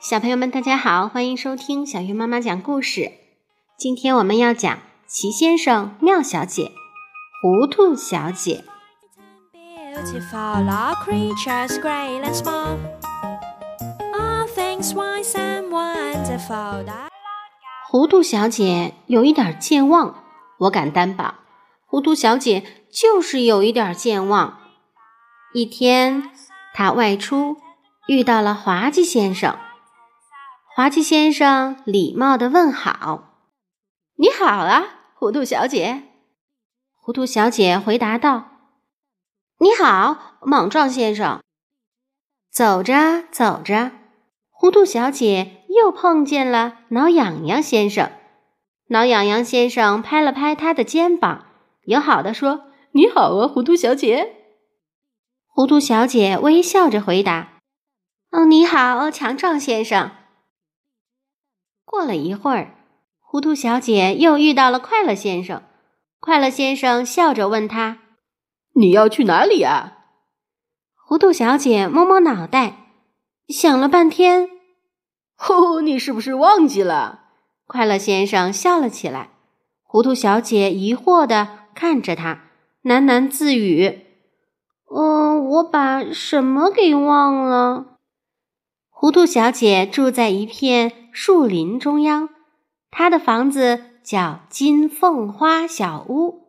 [0.00, 3.12] 小朋友们，大家好，欢迎收听小鱼妈妈讲故事。
[3.76, 6.72] 今天我们要讲齐先生、妙小姐、
[7.42, 8.64] 糊涂小姐。
[17.90, 20.14] 糊涂小姐有一点健忘，
[20.58, 21.34] 我敢担保，
[21.84, 24.58] 糊涂小姐就是有一点健忘。
[25.54, 26.30] 一天，
[26.74, 27.56] 他外出
[28.06, 29.56] 遇到了滑稽先生。
[30.76, 33.32] 滑稽先生礼貌地问好
[34.16, 34.84] ：“你好啊，
[35.14, 36.02] 糊涂小姐。”
[37.00, 38.44] 糊涂小姐回答道
[39.58, 41.40] ：“你好，莽撞先生。”
[42.52, 43.92] 走着走着，
[44.50, 48.10] 糊涂小姐又碰见了挠痒痒先生。
[48.88, 51.46] 挠痒痒先生拍了拍她的肩膀，
[51.84, 54.34] 友好地说：“你好啊，糊涂小姐。”
[55.58, 57.54] 糊涂小姐微笑着回答
[58.30, 60.12] ：“哦，你好，强壮先生。”
[61.84, 62.76] 过了一会儿，
[63.18, 65.64] 糊涂小姐又遇到了快乐先生。
[66.20, 67.98] 快乐先生笑着问他
[68.78, 70.04] ：“你要去哪里啊？”
[70.94, 72.92] 糊涂小姐摸摸脑袋，
[73.48, 74.48] 想了半天
[75.50, 77.22] ：“哦，你是不是忘记了？”
[77.66, 79.30] 快乐先生笑了起来。
[79.82, 82.44] 糊涂小姐疑惑地看着他，
[82.84, 84.04] 喃喃自语
[84.94, 87.96] ：“嗯，我把什么给忘了？”
[88.90, 92.28] 糊涂小姐住在一片树林中央，
[92.90, 96.48] 她的房子叫金凤花小屋。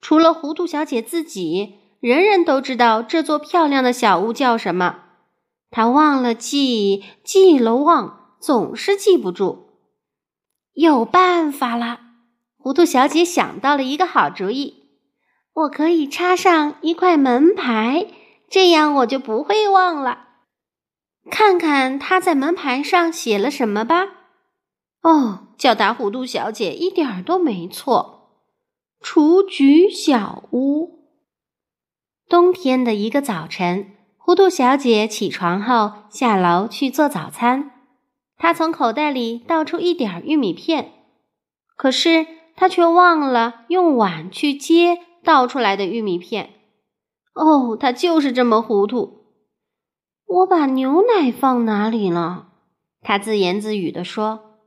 [0.00, 5.00] 除了糊涂小姐自己，人人都知道这座漂亮的小屋叫什么。
[5.70, 9.70] 她忘了记，记了忘，总是记不住。
[10.72, 12.00] 有办法了！
[12.56, 14.84] 糊涂小姐想到了一个好主意：
[15.52, 18.06] 我可以插上一块门牌，
[18.50, 20.26] 这样我就不会忘了。
[21.30, 24.08] 看看他在门牌上写了什么吧。
[25.02, 28.42] 哦，叫他糊涂小姐一点儿都没错。
[29.00, 31.06] 雏菊小屋。
[32.28, 37.70] 冬天的一个早晨，糊涂小姐起床后下楼去做早餐。
[38.36, 40.92] 她从口袋里倒出一点玉米片，
[41.76, 46.50] 可是她却忘了用碗去接倒出来的玉米片。
[47.34, 49.24] 哦，他就是这么糊涂。
[50.26, 52.48] 我把牛奶放哪里了？
[53.00, 54.58] 他自言自语地说：“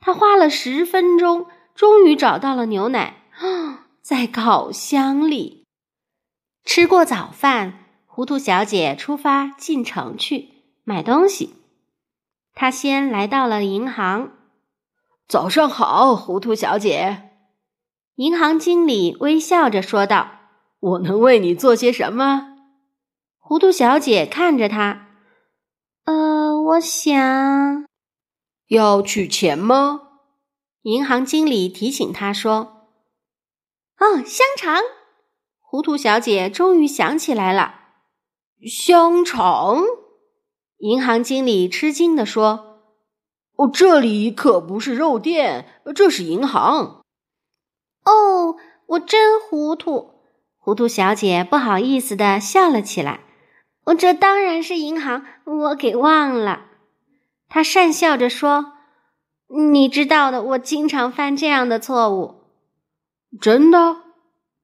[0.00, 3.22] 他花了十分钟，终于找到了牛奶，
[4.02, 5.64] 在烤箱里。”
[6.64, 10.48] 吃过早饭，糊涂小姐出发进城去
[10.82, 11.54] 买东西。
[12.54, 14.32] 她先来到了银行。
[15.28, 17.30] 早上好，糊涂小姐。
[18.16, 20.35] 银行经理微笑着说道
[20.86, 22.56] ：“我能为你做些什么？”
[23.38, 25.08] 糊涂小姐看着他。
[26.04, 27.86] 呃，我想
[28.68, 30.02] 要取钱吗？
[30.82, 32.88] 银行经理提醒他说
[33.98, 34.80] ：“哦，香肠。”
[35.60, 37.74] 糊涂小姐终于想起来了，
[38.64, 39.82] 香肠。
[40.78, 42.82] 银行经理吃惊地说
[43.58, 47.02] ：“哦，这里可不是肉店，这是银行。”
[48.06, 50.15] 哦，我真糊涂。
[50.66, 53.20] 糊涂小姐不好意思的笑了起来。
[53.84, 56.66] 我这当然是银行，我给忘了。
[57.48, 58.72] 她讪笑着说
[59.70, 62.42] ：“你知道的，我经常犯这样的错误。”
[63.40, 63.98] 真的？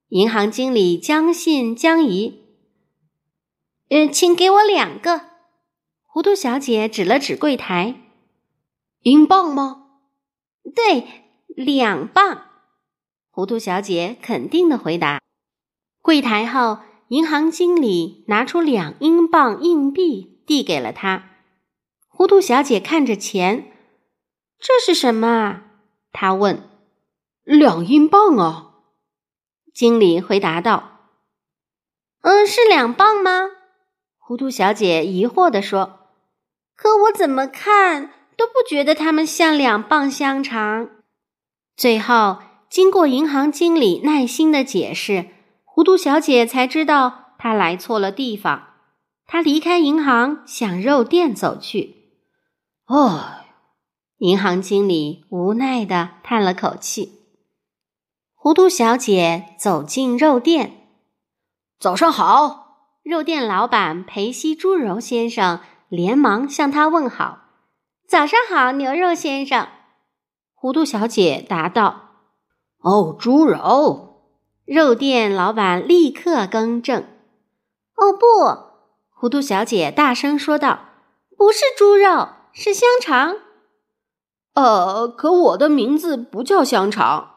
[0.08, 2.42] 银行经理将信将疑。
[3.88, 5.20] 呃，请给我两个。
[6.02, 7.94] 糊涂小姐指了指柜台。
[9.02, 9.84] 英镑吗？
[10.74, 11.06] 对，
[11.46, 12.46] 两磅。
[13.30, 15.20] 糊涂小姐肯定的回答。
[16.02, 16.80] 柜台后。
[17.08, 21.28] 银行经理拿出两英镑硬币，递给了他。
[22.08, 23.70] 糊涂小姐看着钱，
[24.58, 25.60] 这是什么？
[26.10, 26.70] 她问。
[27.44, 28.70] 两英镑啊！
[29.74, 31.10] 经理回答道。
[32.22, 33.50] 嗯，是两磅吗？
[34.16, 36.08] 糊涂小姐疑惑地说。
[36.74, 40.88] 可我怎么看都不觉得它们像两磅香肠。
[41.76, 42.38] 最后，
[42.70, 45.26] 经过银行经理耐心的解释。
[45.82, 48.68] 糊涂小姐才知道她来错了地方，
[49.26, 52.12] 她离开银行向肉店走去。
[52.86, 53.20] 哦，
[54.18, 57.24] 银行经理无奈的叹了口气。
[58.36, 60.86] 糊涂小姐走进肉店，
[61.80, 65.58] 早上好，肉店老板裴西猪肉先生
[65.88, 67.40] 连忙向他问好。
[68.06, 69.66] 早上好，牛肉先生。
[70.54, 72.10] 糊涂小姐答道
[72.78, 74.10] ：“哦，猪肉。”
[74.64, 77.02] 肉店老板立刻更正
[77.96, 78.26] ：“哦不！”
[79.10, 80.88] 糊涂小姐大声说道
[81.36, 83.36] ：“不是猪肉，是香肠。”
[84.54, 87.30] 呃，可我的名字不叫香肠。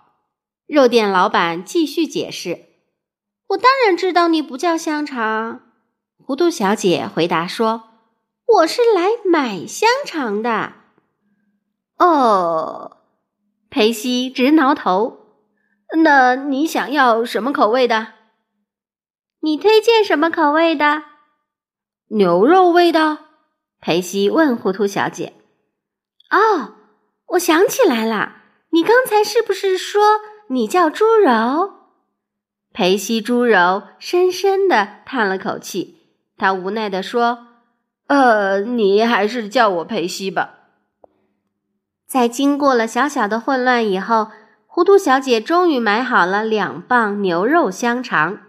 [0.67, 2.65] 肉店老板继续解释
[3.49, 5.61] ：“我当然知道你不叫香肠。”
[6.17, 7.83] 糊涂小姐回答说
[8.45, 10.73] ：“我是来买香肠的。”
[11.97, 12.97] 哦，
[13.69, 15.24] 裴西直挠头。
[16.03, 18.13] 那你想要什么口味的？
[19.41, 21.03] 你推荐什么口味的？
[22.09, 23.19] 牛肉味的。
[23.79, 25.33] 裴西问糊涂小姐
[26.31, 26.73] ：“哦，
[27.29, 28.37] 我想起来了，
[28.71, 30.01] 你刚才是不是说
[30.49, 31.73] 你叫猪柔？”
[32.73, 35.95] 裴西猪柔深深的叹了口气。
[36.37, 37.47] 他无奈地说
[38.07, 40.55] ：“呃，你还是叫我裴西吧。”
[42.05, 44.27] 在经过了小小的混乱以后，
[44.75, 48.41] 糊涂小姐终于买好了两磅牛肉香肠。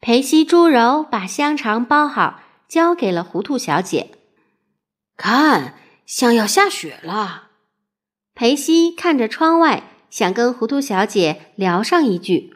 [0.00, 4.12] 裴西猪柔把香肠包好，交给了糊涂小姐。
[5.16, 5.74] 看，
[6.06, 7.48] 像要下雪了。
[8.32, 12.54] 裴西看着窗外，想跟糊涂小姐聊上一句：“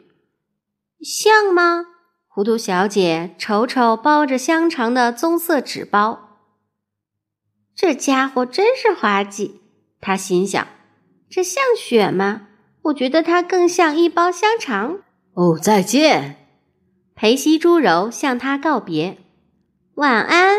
[1.03, 1.87] 像吗？”
[2.31, 6.37] 糊涂小姐瞅瞅包着香肠的棕色纸包，
[7.75, 9.59] 这家伙真是滑稽。
[9.99, 10.65] 她心想
[11.29, 12.47] ：“这像雪吗？
[12.85, 14.99] 我觉得它更像一包香肠。”
[15.35, 16.37] 哦，再见，
[17.13, 19.17] 裴西猪柔向他告别。
[19.95, 20.57] 晚安，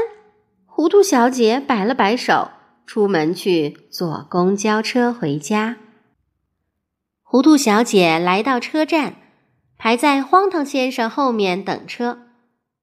[0.67, 2.51] 糊涂小姐摆了摆手，
[2.87, 5.77] 出门去坐公交车回家。
[7.23, 9.17] 糊涂小姐来到车站。
[9.79, 12.21] 排在荒唐先生后面等车，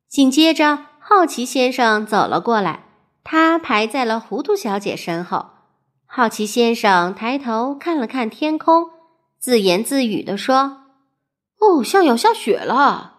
[0.08, 2.84] 紧接着好奇先生走了过来，
[3.24, 5.48] 他排在了糊涂小姐身后。
[6.06, 8.92] 好奇先生抬头看了看天空，
[9.44, 10.84] 自言自语地说
[11.60, 13.16] ：“哦，像要下雪了。”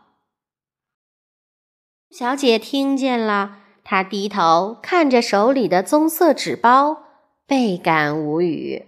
[2.10, 7.02] 小姐听见了，她低头看着手里的棕色纸包，
[7.46, 8.86] 倍感无语。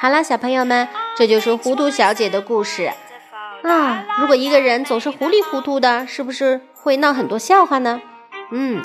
[0.00, 0.86] 好了，小朋友们，
[1.16, 2.92] 这就是糊涂小姐的故事
[3.64, 4.06] 啊！
[4.20, 8.00] 如果一个人总是糊里糊涂的，是不是会闹很多笑话呢？
[8.52, 8.80] 嗯，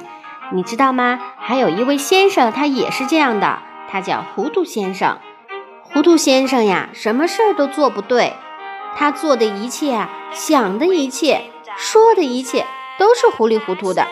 [0.52, 1.20] 你知道吗？
[1.38, 5.20] 还有一位先生，他也是这样的，他叫糊涂先生。
[5.96, 8.34] 糊涂先生呀，什么事儿都做不对，
[8.98, 12.66] 他做的一切啊，想的一切，说的一切，
[13.00, 14.06] 都是糊里糊涂的。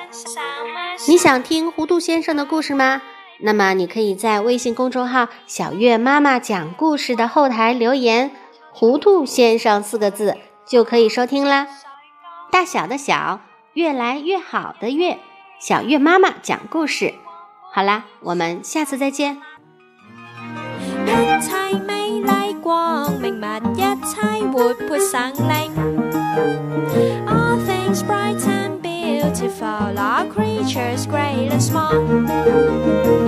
[1.09, 3.01] 你想听糊涂先生的故事吗？
[3.39, 8.31] 那么，你可以在微信公众号“小月妈妈讲故事”的后台留言
[8.71, 11.67] “糊涂先生”四个字，就可以收听啦。
[12.49, 13.41] 大小的小，
[13.73, 15.19] 越来越好的越，
[15.59, 17.13] 小月妈妈讲故事。
[17.73, 19.41] 好啦，我们下次再见。
[21.43, 23.45] 妻美麗光明物，
[23.75, 24.15] 一妻
[24.53, 25.69] 活潑省力。
[27.27, 33.22] All things bright and beautiful all creatures great and small.